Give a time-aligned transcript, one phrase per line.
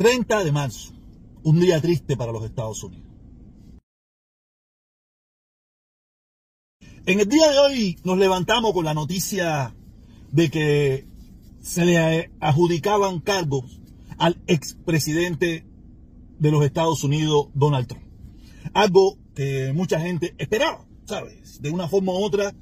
[0.00, 0.94] 30 de marzo,
[1.42, 3.06] un día triste para los Estados Unidos.
[7.04, 9.76] En el día de hoy nos levantamos con la noticia
[10.32, 11.06] de que
[11.60, 13.78] se le adjudicaban cargos
[14.16, 15.66] al expresidente
[16.38, 18.06] de los Estados Unidos, Donald Trump.
[18.72, 21.60] Algo que mucha gente esperaba, ¿sabes?
[21.60, 22.54] De una forma u otra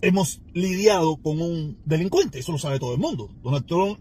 [0.00, 3.28] hemos lidiado con un delincuente, eso lo sabe todo el mundo.
[3.42, 3.98] Donald Trump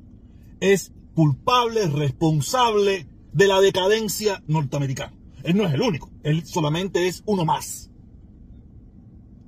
[0.61, 5.13] es culpable, responsable de la decadencia norteamericana.
[5.43, 7.89] Él no es el único, él solamente es uno más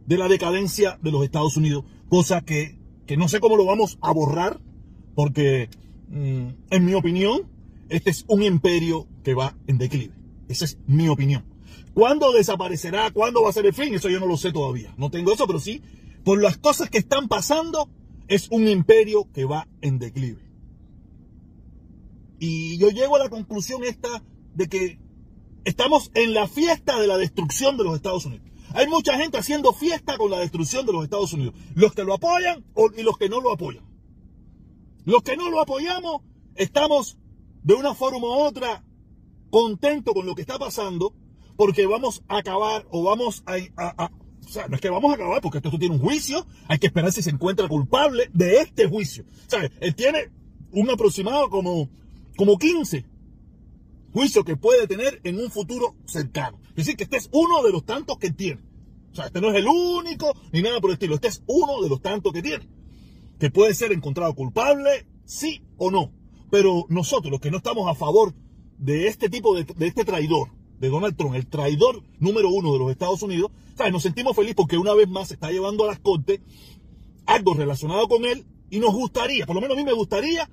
[0.06, 2.78] de la decadencia de los Estados Unidos, cosa que,
[3.18, 4.60] no sé cómo lo vamos a borrar,
[5.16, 5.70] porque
[6.10, 7.44] mm, en mi opinión,
[7.90, 10.14] este es un imperio que va en declive.
[10.48, 11.46] Esa es mi opinión.
[11.94, 13.12] ¿Cuándo desaparecerá?
[13.12, 13.94] ¿Cuándo va a ser el fin?
[13.94, 14.94] Eso yo no lo sé todavía.
[14.98, 15.82] No tengo eso, pero sí,
[16.24, 17.90] por las cosas que están pasando,
[18.28, 20.42] es un imperio que va en declive.
[22.46, 24.22] Y yo llego a la conclusión esta
[24.54, 25.00] de que
[25.64, 28.46] estamos en la fiesta de la destrucción de los Estados Unidos.
[28.74, 31.56] Hay mucha gente haciendo fiesta con la destrucción de los Estados Unidos.
[31.74, 32.66] Los que lo apoyan
[32.98, 33.86] y los que no lo apoyan.
[35.06, 36.24] Los que no lo apoyamos
[36.56, 37.18] estamos
[37.64, 38.84] de una forma u otra
[39.50, 41.16] contentos con lo que está pasando
[41.56, 44.12] porque vamos a acabar o vamos a,
[44.46, 46.88] o sea, no es que vamos a acabar porque esto, tiene un juicio, hay que
[46.88, 49.24] esperar si se encuentra culpable de este juicio.
[49.48, 49.72] ¿Sabes?
[49.80, 50.30] Él tiene
[50.74, 51.90] un aproximado como,
[52.36, 53.06] como 15
[54.14, 56.60] juicios que puede tener en un futuro cercano.
[56.70, 58.62] Es decir, que este es uno de los tantos que tiene.
[59.12, 61.16] O sea, este no es el único ni nada por el estilo.
[61.16, 62.68] Este es uno de los tantos que tiene.
[63.40, 66.12] Que puede ser encontrado culpable, sí o no.
[66.50, 68.34] Pero nosotros, los que no estamos a favor
[68.78, 72.80] de este tipo de, de este traidor, de Donald Trump, el traidor número uno de
[72.80, 73.94] los Estados Unidos, ¿sabes?
[73.94, 76.42] nos sentimos felices porque una vez más se está llevando a las cortes
[77.26, 80.50] algo relacionado con él y nos gustaría, por lo menos a mí me gustaría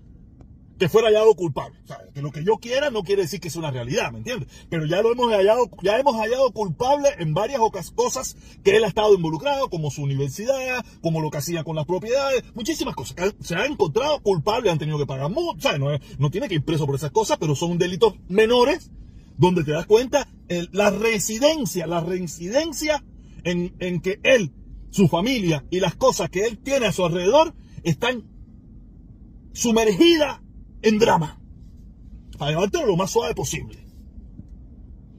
[0.80, 1.78] que fuera hallado culpable.
[2.14, 4.48] que lo que yo quiera no quiere decir que es una realidad, ¿me entiendes?
[4.70, 7.60] Pero ya lo hemos hallado, ya hemos hallado culpable en varias
[7.94, 11.84] cosas que él ha estado involucrado, como su universidad, como lo que hacía con las
[11.84, 13.34] propiedades, muchísimas cosas.
[13.40, 15.80] Se ha encontrado culpable, han tenido que pagar mucho, ¿sabes?
[15.80, 18.90] No, no tiene que ir preso por esas cosas, pero son delitos menores,
[19.36, 20.28] donde te das cuenta
[20.72, 23.04] la residencia, la reincidencia
[23.44, 24.50] en, en que él,
[24.88, 27.52] su familia y las cosas que él tiene a su alrededor
[27.84, 28.24] están
[29.52, 30.40] sumergidas
[30.82, 31.40] en drama.
[32.38, 33.78] Para llevártelo lo más suave posible.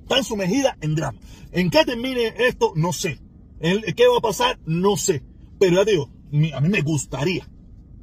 [0.07, 1.19] Tan sumergida en drama.
[1.51, 2.73] ¿En qué termine esto?
[2.75, 3.19] No sé.
[3.59, 4.59] ¿Qué va a pasar?
[4.65, 5.23] No sé.
[5.59, 6.09] Pero ya digo,
[6.53, 7.47] a mí me gustaría.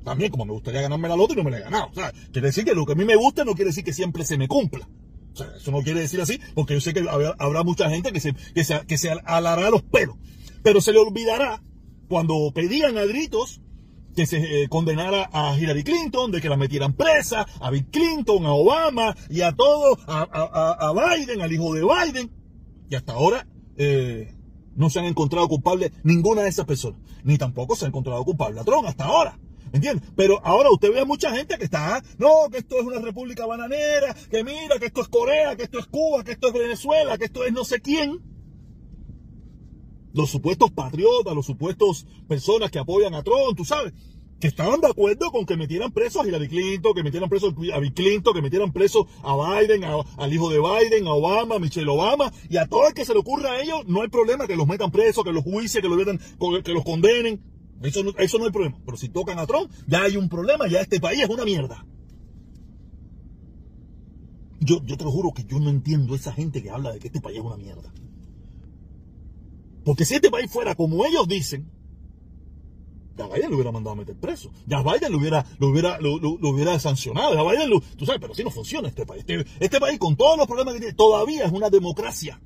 [0.04, 1.90] También como me gustaría ganarme la loto y no me la he ganado.
[2.32, 4.38] quiere decir que lo que a mí me gusta no quiere decir que siempre se
[4.38, 4.88] me cumpla.
[5.32, 8.20] O sea, eso no quiere decir así, porque yo sé que habrá, mucha gente que
[8.20, 10.16] se, que se, que se alará los pelos.
[10.62, 11.62] Pero se le olvidará
[12.08, 13.60] cuando pedían a gritos
[14.18, 18.46] que se eh, condenara a Hillary Clinton, de que la metieran presa, a Bill Clinton,
[18.46, 22.28] a Obama y a todos, a, Biden, al hijo de Biden.
[22.90, 23.46] Y hasta ahora
[23.76, 24.34] eh,
[24.74, 27.00] no se han encontrado culpables ninguna de esas personas.
[27.22, 29.38] Ni tampoco se ha encontrado culpable a Trump hasta ahora.
[29.72, 30.10] ¿Entiendes?
[30.16, 33.46] Pero ahora usted ve a mucha gente que está, no, que esto es una república
[33.46, 37.16] bananera, que mira, que esto es Corea, que esto es Cuba, que esto es Venezuela,
[37.18, 38.18] que esto es no sé quién
[40.18, 43.92] los supuestos patriotas, los supuestos personas que apoyan a Trump, tú sabes,
[44.40, 47.78] que estaban de acuerdo con que metieran preso a Hillary Clinton, que metieran preso a
[47.78, 51.88] Bill Clinton, que metieran preso a Biden, al hijo de Biden, a Obama, a Michelle
[51.88, 54.56] Obama, y a todo el que se le ocurra a ellos, no hay problema que
[54.56, 56.18] los metan presos, que los juicen, que los, metan,
[56.64, 57.40] que los condenen.
[57.80, 58.76] Eso no, eso no hay problema.
[58.84, 61.86] Pero si tocan a Trump, ya hay un problema, ya este país es una mierda.
[64.58, 67.06] Yo, yo te lo juro que yo no entiendo esa gente que habla de que
[67.06, 67.92] este país es una mierda.
[69.88, 71.66] Porque si este país fuera como ellos dicen,
[73.16, 74.50] ya Biden lo hubiera mandado a meter preso.
[74.66, 77.34] Ya Biden lo hubiera, lo hubiera, lo, hubiera sancionado.
[77.34, 79.24] Ya Biden lo, tú sabes, pero así no funciona este país.
[79.26, 82.38] Este, este, país con todos los problemas que tiene, todavía es una democracia.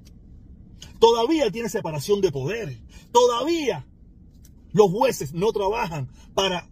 [1.01, 2.79] Todavía tiene separación de poderes.
[3.11, 3.89] Todavía
[4.71, 6.71] los jueces no trabajan para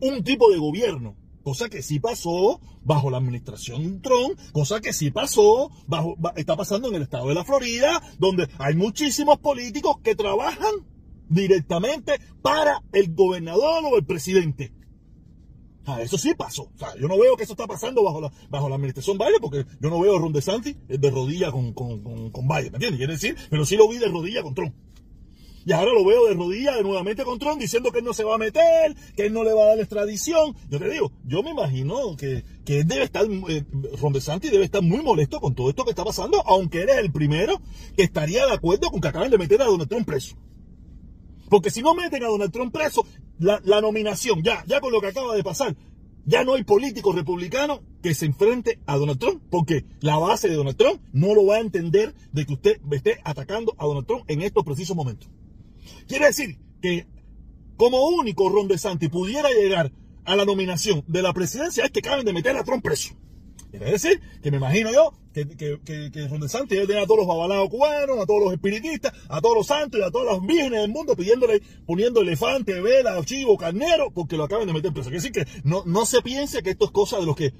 [0.00, 1.16] un tipo de gobierno
[1.48, 6.88] cosa que sí pasó bajo la administración Trump, cosa que sí pasó, bajo, está pasando
[6.88, 10.74] en el estado de la Florida, donde hay muchísimos políticos que trabajan
[11.30, 14.74] directamente para el gobernador o el presidente.
[15.86, 16.64] Ah, eso sí pasó.
[16.64, 19.40] O sea, yo no veo que eso está pasando bajo la, bajo la administración Biden,
[19.40, 22.76] porque yo no veo a Ron DeSantis de rodilla con, con, con, con Biden, ¿me
[22.76, 22.98] entiendes?
[22.98, 24.74] Quiere decir, pero sí lo vi de rodilla con Trump.
[25.68, 28.36] Y ahora lo veo de rodillas nuevamente con Trump diciendo que él no se va
[28.36, 30.56] a meter, que él no le va a dar extradición.
[30.70, 33.66] Yo te digo, yo me imagino que, que él debe estar, eh,
[34.00, 37.12] Ron debe estar muy molesto con todo esto que está pasando, aunque él es el
[37.12, 37.60] primero
[37.94, 40.36] que estaría de acuerdo con que acaben de meter a Donald Trump preso.
[41.50, 43.04] Porque si no meten a Donald Trump preso,
[43.38, 45.76] la, la nominación, ya, ya con lo que acaba de pasar,
[46.24, 50.54] ya no hay político republicano que se enfrente a Donald Trump, porque la base de
[50.54, 54.24] Donald Trump no lo va a entender de que usted esté atacando a Donald Trump
[54.28, 55.28] en estos precisos momentos.
[56.06, 57.06] Quiere decir que
[57.76, 59.92] como único Ron DeSantis pudiera llegar
[60.24, 63.14] a la nominación de la presidencia es que acaben de meter a Trump preso.
[63.70, 67.26] Quiere decir que me imagino yo que, que, que, que Ron DeSantis a todos los
[67.26, 70.80] babalados cubanos, a todos los espiritistas, a todos los santos y a todas las vírgenes
[70.80, 75.10] del mundo pidiéndole, poniendo elefante, vela, chivo, carnero, porque lo acaban de meter preso.
[75.10, 77.52] Quiere decir que no, no se piense que esto es cosa de los que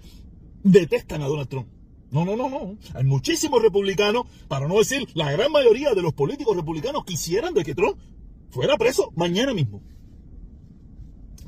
[0.62, 1.68] detestan a Donald Trump.
[2.10, 2.78] No, no, no, no.
[2.94, 7.64] Hay muchísimos republicanos, para no decir la gran mayoría de los políticos republicanos quisieran de
[7.64, 7.98] que Trump
[8.50, 9.82] fuera preso mañana mismo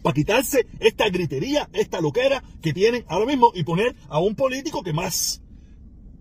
[0.03, 4.83] para quitarse esta gritería, esta loquera que tienen ahora mismo y poner a un político
[4.83, 5.43] que más,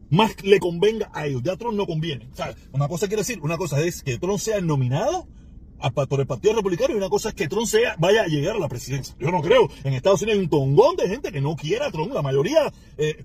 [0.09, 1.41] más le convenga a ellos.
[1.43, 2.27] Ya Trump no conviene.
[2.31, 5.27] O sea, una cosa quiere decir, una cosa es que Trump sea nominado
[6.09, 8.59] por el Partido Republicano y una cosa es que Trump sea, vaya a llegar a
[8.59, 9.15] la presidencia.
[9.17, 9.69] Yo no creo.
[9.83, 12.13] En Estados Unidos hay un tongón de gente que no quiere a Trump.
[12.13, 13.23] La mayoría, eh,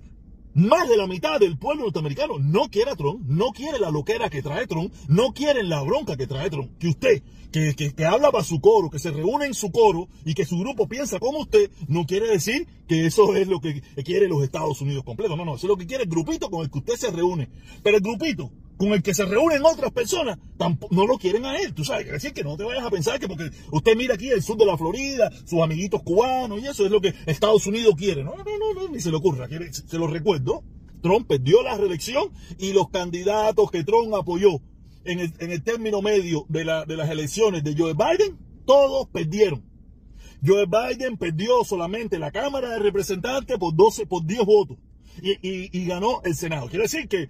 [0.55, 4.29] más de la mitad del pueblo norteamericano no quiere a Trump, no quiere la loquera
[4.29, 6.71] que trae Trump, no quieren la bronca que trae Trump.
[6.79, 10.33] Que usted, que, que, habla para su coro, que se reúne en su coro y
[10.33, 14.29] que su grupo piensa como usted, no quiere decir que eso es lo que quiere
[14.29, 15.35] los Estados Unidos completo.
[15.35, 17.49] No, no, eso es lo que quiere el grupito con el que usted se reúne.
[17.83, 20.37] Pero el grupito con el que se reúnen otras personas,
[20.91, 21.73] no lo quieren a él.
[21.73, 24.43] Tú sabes, decir que no te vayas a pensar que porque usted mira aquí el
[24.43, 28.23] sur de la Florida, sus amiguitos cubanos y eso es lo que Estados Unidos quiere.
[28.23, 29.47] No, no, no, no ni se le ocurra.
[29.71, 30.63] Se lo recuerdo.
[31.01, 34.59] Trump perdió la reelección y los candidatos que Trump apoyó
[35.03, 39.63] en el, término medio de, de las elecciones de Joe Biden, todos perdieron.
[40.43, 44.77] Joe Biden perdió solamente la Cámara de Representantes por 12, por 10 votos
[45.21, 46.67] y, ganó el Senado.
[46.67, 47.29] Quiere decir que,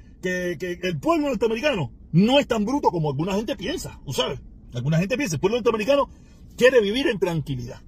[0.81, 4.39] el pueblo norteamericano no es tan bruto como alguna gente piensa, ¿tú sabes?
[4.73, 6.09] Alguna gente piensa, el pueblo norteamericano
[6.57, 7.81] quiere vivir en tranquilidad,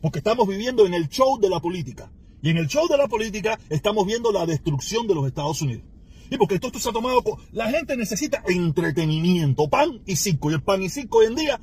[0.00, 2.10] porque estamos viviendo en el show de la política.
[2.40, 5.84] Y en el show de la política estamos viendo la destrucción de los Estados Unidos.
[6.30, 7.22] Y porque esto, esto se ha tomado...
[7.52, 10.50] La gente necesita entretenimiento, pan y circo.
[10.50, 11.60] Y el pan y circo hoy en día,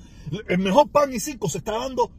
[0.47, 2.11] el mejor pan y circo se está dando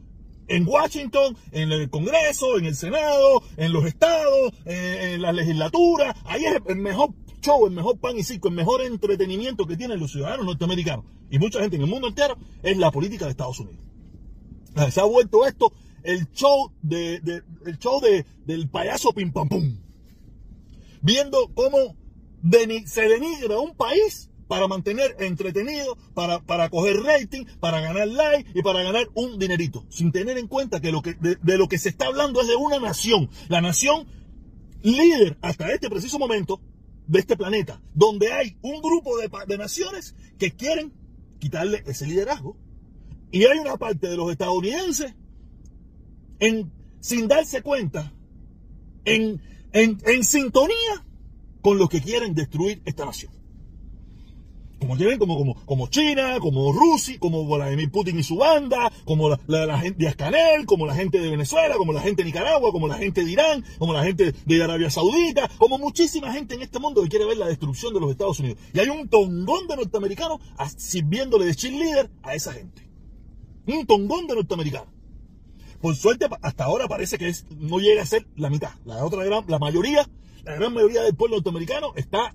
[0.47, 6.15] en Washington, en el Congreso, en el Senado, en los estados, eh, en la legislatura.
[6.25, 7.09] Ahí es el mejor
[7.41, 11.39] show, el mejor pan y circo, el mejor entretenimiento que tienen los ciudadanos norteamericanos y
[11.39, 13.85] mucha gente en el mundo entero es la política de Estados Unidos.
[14.91, 15.73] Se ha vuelto esto
[16.03, 17.15] el show de,
[17.65, 19.79] el show de, del payaso pim pam pum.
[21.01, 21.95] Viendo cómo
[22.85, 28.61] se denigra un país para mantener entretenido, para, para coger rating, para ganar like y
[28.61, 32.41] para ganar un dinerito, sin tener en cuenta que, de, lo que se está hablando
[32.41, 34.07] es de una nación, la nación
[34.81, 36.61] líder hasta este preciso momento
[37.07, 40.93] de este planeta, donde hay un grupo de, de naciones que quieren
[41.39, 42.57] quitarle ese liderazgo.
[43.31, 45.13] Y hay una parte de los estadounidenses
[46.39, 46.71] en,
[47.01, 48.13] sin darse cuenta,
[49.03, 49.41] en,
[49.73, 51.05] en, en sintonía
[51.61, 53.36] con los que quieren destruir esta nación
[54.79, 59.29] como tienen como, como, como China, como Rusia, como Vladimir Putin y su banda, como
[59.47, 62.87] la, gente de Ascanel, como la gente de Venezuela, como la gente de Nicaragua, como
[62.87, 66.79] la gente de Irán, como la gente de Arabia Saudita, como muchísima gente en este
[66.79, 68.59] mundo que quiere ver la destrucción de los Estados Unidos.
[68.73, 70.39] Y hay un tongón de norteamericanos
[70.75, 72.87] sirviéndole de cheerleader a esa gente.
[73.65, 74.89] Un tongón de norteamericanos.
[75.81, 78.71] Por suerte, hasta ahora parece que no llega a ser la mitad.
[78.85, 80.09] La otra gran, la mayoría,
[80.43, 82.33] la gran mayoría del pueblo norteamericano está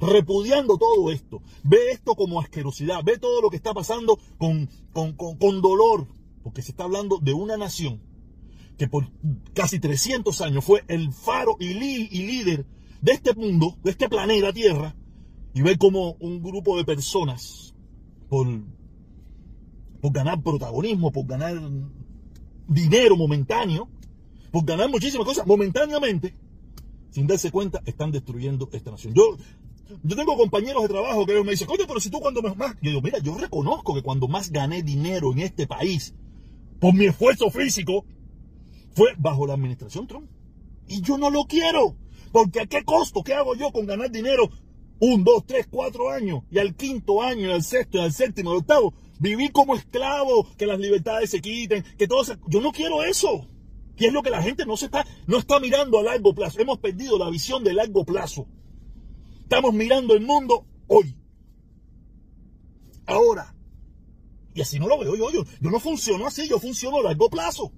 [0.00, 5.60] repudiando todo esto, ve esto como asquerosidad, ve todo lo que está pasando con, con,
[5.60, 6.06] dolor,
[6.42, 8.00] porque se está hablando de una nación
[8.76, 9.08] que por
[9.54, 12.66] casi 300 años fue el faro y, líder
[13.00, 14.96] de este mundo, de este planeta Tierra,
[15.54, 17.74] y ve como un grupo de personas,
[18.28, 18.48] por,
[20.00, 21.56] por ganar protagonismo, por ganar
[22.66, 23.88] dinero momentáneo,
[24.50, 26.34] por ganar muchísimas cosas momentáneamente,
[27.10, 29.14] sin darse cuenta, están destruyendo esta nación.
[30.02, 32.74] Yo tengo compañeros de trabajo que me dicen, coño, pero si tú cuando más...
[32.80, 36.14] Yo digo, mira, yo reconozco que cuando más gané dinero en este país,
[36.80, 38.04] por mi esfuerzo físico,
[38.94, 40.30] fue bajo la administración Trump.
[40.88, 41.96] Y yo no lo quiero.
[42.32, 44.50] Porque a qué costo, ¿qué hago yo con ganar dinero
[44.98, 46.42] un, dos, tres, cuatro años?
[46.50, 49.74] Y al quinto año, y al sexto, y al séptimo, y al octavo, vivir como
[49.74, 52.36] esclavo, que las libertades se quiten, que todo se...
[52.48, 53.46] Yo no quiero eso.
[53.96, 56.60] Que es lo que la gente no se está, no está mirando a largo plazo.
[56.60, 58.48] Hemos perdido la visión de largo plazo.
[59.44, 61.16] Estamos mirando el mundo hoy.
[63.06, 63.54] Ahora.
[64.54, 65.30] Y así no lo veo yo.
[65.30, 67.72] Yo, yo no funciono así, yo funciono a largo plazo.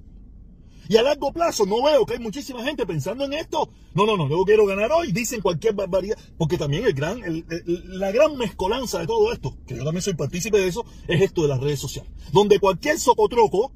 [0.88, 3.70] Y a largo plazo no veo que hay muchísima gente pensando en esto.
[3.94, 5.11] No, no, no, yo quiero ganar hoy.
[5.11, 6.16] Dicen cualquier barbaridad.
[6.38, 7.20] Porque también el gran,
[7.66, 11.42] la gran mezcolanza de todo esto, que yo también soy partícipe de eso, es esto
[11.42, 12.12] de las redes sociales.
[12.32, 13.73] Donde cualquier socotroco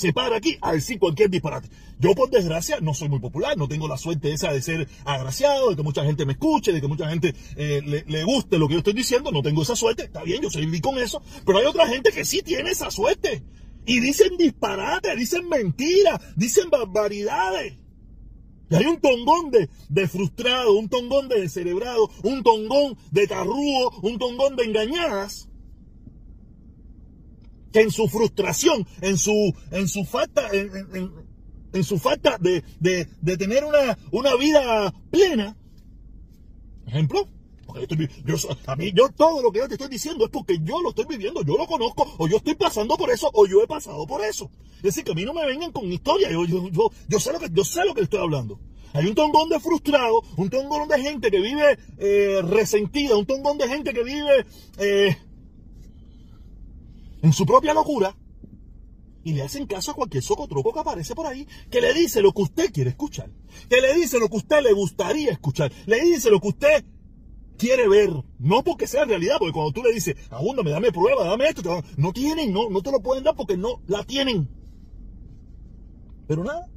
[0.00, 1.68] se para aquí a decir cualquier disparate.
[1.98, 5.68] Yo, por desgracia, no soy muy popular, no tengo la suerte esa de ser agraciado,
[5.68, 8.74] de que mucha gente me escuche, de que mucha gente eh, le, guste lo que
[8.74, 11.58] yo estoy diciendo, no tengo esa suerte, está bien, yo soy viví con eso, pero
[11.58, 13.42] hay otra gente que sí tiene esa suerte.
[13.84, 17.74] Y dicen disparate, dicen mentiras, dicen barbaridades.
[18.70, 23.90] Y hay un tongón de, de, frustrado, un tongón de descerebrado, un tongón de tarrúo,
[24.00, 25.49] un tongón de engañadas
[27.72, 33.64] que en su frustración, en su, en su falta, en, su falta de, de, tener
[33.64, 35.56] una, una vida plena,
[36.86, 37.28] ejemplo,
[38.24, 38.36] yo,
[38.66, 41.04] a mí, yo todo lo que yo te estoy diciendo es porque yo lo estoy
[41.06, 44.24] viviendo, yo lo conozco, o yo estoy pasando por eso, o yo he pasado por
[44.24, 44.50] eso.
[44.76, 47.32] Es decir, que a mí no me vengan con historia, yo, yo, yo, yo sé
[47.32, 48.58] lo que, yo sé lo que estoy hablando.
[48.92, 53.56] Hay un tongón de frustrado, un tongón de gente que vive eh, resentida, un tongón
[53.56, 54.46] de gente que vive
[54.78, 55.16] eh,
[57.22, 58.16] en su propia locura
[59.22, 62.32] y le hacen caso a cualquier socotroco que aparece por ahí, que le dice lo
[62.32, 63.30] que usted quiere escuchar,
[63.68, 66.84] que le dice lo que usted le gustaría escuchar, le dice lo que usted
[67.58, 70.16] quiere ver, no porque sea realidad, porque cuando tú le dices,
[70.64, 73.82] me dame prueba, dame esto, no tienen, no, no te lo pueden dar porque no
[73.86, 74.48] la tienen.
[76.26, 76.70] Pero nada,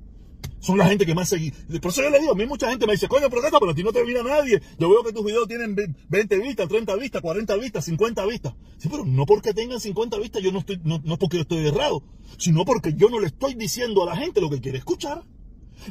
[0.63, 1.51] son la gente que más seguí.
[1.51, 3.75] Por eso yo le digo, a mí mucha gente me dice, coño, protesta, pero a
[3.75, 4.61] ti no te mira nadie.
[4.79, 8.53] Yo veo que tus videos tienen 20 vistas, 30 vistas, 40 vistas, 50 vistas.
[8.77, 11.67] Sí, pero no porque tengan 50 vistas, yo no estoy, no, no porque yo estoy
[11.67, 12.01] errado,
[12.37, 15.23] sino porque yo no le estoy diciendo a la gente lo que quiere escuchar.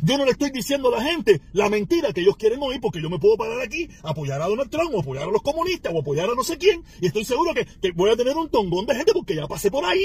[0.03, 3.03] Yo no le estoy diciendo a la gente la mentira que ellos quieren oír porque
[3.03, 6.01] yo me puedo parar aquí, apoyar a Donald Trump, o apoyar a los comunistas, o
[6.01, 8.87] apoyar a no sé quién, y estoy seguro que, que voy a tener un tongón
[8.87, 10.03] de gente porque ya pasé por ahí.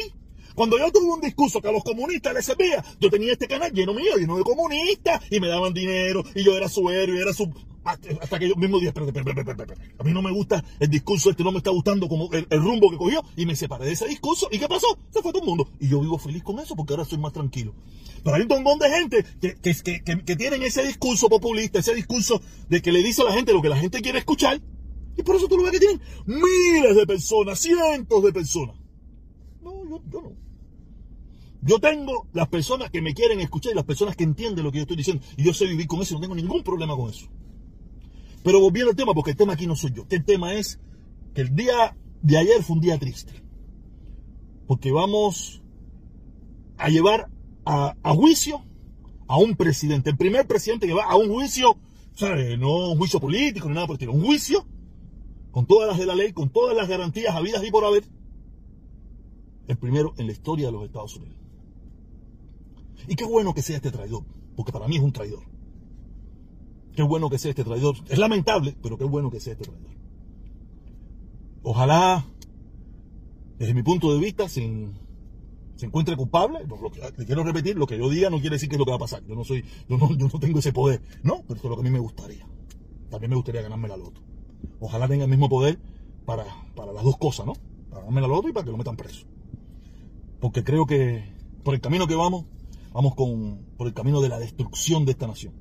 [0.58, 3.72] Cuando yo tuve un discurso que a los comunistas les servía, yo tenía este canal
[3.72, 7.32] lleno mío, lleno de comunistas, y me daban dinero, y yo era su héroe, era
[7.32, 7.54] su...
[7.84, 9.74] Hasta que yo mismo dije, espérate, espérate, espérate.
[10.00, 12.90] A mí no me gusta el discurso este, no me está gustando como el, rumbo
[12.90, 14.88] que cogió, y me separé de ese discurso, ¿y qué pasó?
[15.12, 15.70] Se fue todo el mundo.
[15.80, 17.76] Y yo vivo feliz con eso, porque ahora soy más tranquilo.
[18.24, 21.94] Pero hay un montón de gente que, que, que, que tienen ese discurso populista, ese
[21.94, 24.60] discurso de que le dice a la gente lo que la gente quiere escuchar,
[25.16, 28.87] y por eso tú lo ves que tienen miles de personas, cientos de personas.
[29.90, 30.34] Yo, no.
[31.62, 34.78] Yo tengo las personas que me quieren escuchar y las personas que entienden lo que
[34.80, 35.24] yo estoy diciendo.
[35.36, 37.28] Y yo sé vivir con eso no tengo ningún problema con eso.
[38.44, 40.06] Pero volviendo al tema, porque el tema aquí no soy yo.
[40.10, 40.80] El tema es
[41.34, 43.34] que el día de ayer fue un día triste.
[44.68, 45.62] Porque vamos
[46.78, 47.30] a llevar
[47.66, 48.64] a, juicio
[49.28, 50.10] a un presidente.
[50.10, 51.78] El primer presidente que va a un juicio,
[52.14, 52.58] ¿sabes?
[52.58, 54.14] no un juicio político ni nada por el estilo.
[54.14, 54.66] Un juicio
[55.52, 58.04] con todas las de la ley, con todas las garantías habidas y por haber.
[59.68, 61.38] El primero en la historia de los Estados Unidos.
[63.08, 64.24] Y qué bueno que sea este traidor,
[64.56, 65.44] porque para mí es un traidor.
[66.96, 67.96] Qué bueno que sea este traidor.
[68.10, 69.92] Es lamentable, pero qué bueno que sea este traidor.
[71.62, 72.26] Ojalá,
[73.60, 74.64] desde mi punto de vista, se,
[75.82, 76.60] encuentre culpable.
[77.18, 78.98] le quiero repetir, lo que yo diga no quiere decir que es lo que va
[78.98, 79.24] a pasar.
[79.28, 81.44] Yo no soy, yo no, yo no tengo ese poder, ¿no?
[81.48, 82.48] Pero eso es lo que a mí me gustaría.
[83.12, 84.22] También me gustaría ganarme la loto.
[84.80, 85.78] Ojalá tenga el mismo poder
[86.26, 86.46] para,
[86.76, 87.54] para las dos cosas, ¿no?
[87.90, 89.27] Para ganarme la loto y para que lo metan preso.
[90.40, 91.24] Porque creo que
[91.64, 92.46] por el camino que vamos,
[92.98, 95.54] Vamos con, por el camino de la destrucción de esta nación.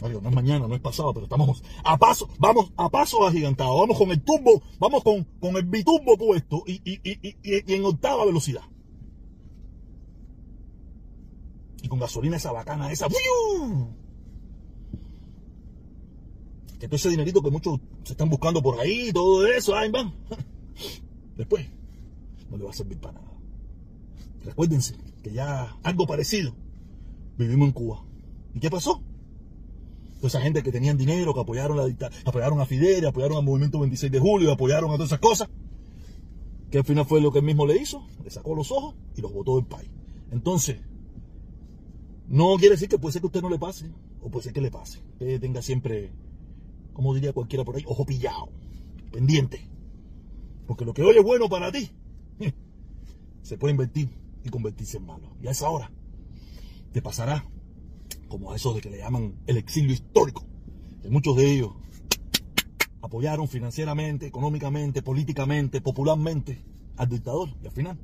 [0.00, 3.98] No, es mañana, no es pasado, pero estamos a paso, vamos a paso agigantado, vamos
[3.98, 6.80] con el turbo, vamos con, con el bitumbo puesto y,
[7.44, 8.62] en octava velocidad.
[11.82, 13.06] Y con gasolina esa bacana, esa.
[16.78, 20.14] Que todo ese dinerito que muchos se están buscando por ahí, todo eso, ahí van.
[21.36, 21.66] Después,
[22.48, 23.29] no le va a servir para nada.
[24.44, 26.54] Recuérdense que ya algo parecido
[27.36, 28.04] vivimos en Cuba.
[28.54, 29.02] ¿Y qué pasó?
[30.16, 33.78] Toda esa gente que tenían dinero, que apoyaron, la apoyaron a Fidel, apoyaron al movimiento
[33.80, 35.48] 26 de julio, apoyaron a todas esas cosas,
[36.70, 39.22] que al final fue lo que él mismo le hizo, le sacó los ojos y
[39.22, 39.88] los botó del país.
[40.30, 40.78] Entonces,
[42.28, 44.52] no quiere decir que puede ser que a usted no le pase, o puede ser
[44.52, 45.00] que le pase.
[45.18, 46.12] Que tenga siempre,
[46.92, 48.50] como diría cualquiera por ahí, ojo pillado,
[49.10, 49.66] pendiente.
[50.66, 51.90] Porque lo que hoy es bueno para ti,
[53.42, 54.10] se puede invertir
[54.44, 55.36] y convertirse en malo.
[55.42, 55.90] Y a esa hora
[56.92, 57.44] te pasará
[58.28, 60.46] como a eso de que le llaman el exilio histórico,
[61.02, 61.72] que muchos de ellos
[63.02, 66.64] apoyaron financieramente, económicamente, políticamente, popularmente
[66.96, 67.98] al dictador y al final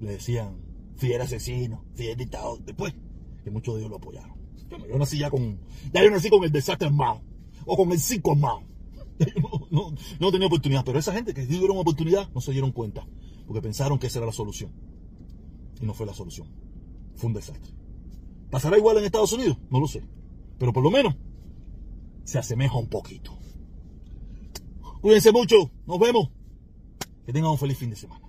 [0.00, 0.60] le decían
[0.96, 2.94] fiel asesino, fiel dictador, después
[3.42, 4.36] que muchos de ellos lo apoyaron.
[4.88, 5.60] Yo, nací ya con,
[5.92, 7.22] ya yo nací con el desastre armado,
[7.64, 8.62] o con el circo armado.
[9.70, 13.06] No, no, tenía oportunidad, pero esa gente que dieron oportunidad no se dieron cuenta
[13.52, 14.72] porque pensaron que esa era la solución.
[15.78, 16.48] Y no fue la solución.
[17.16, 17.70] Fue un desastre.
[18.50, 19.58] ¿Pasará igual en Estados Unidos?
[19.68, 20.02] No lo sé.
[20.58, 21.16] Pero por lo menos
[22.24, 23.36] se asemeja un poquito.
[25.02, 25.70] Cuídense mucho.
[25.86, 26.30] Nos vemos.
[27.26, 28.21] Que tengan un feliz fin de semana.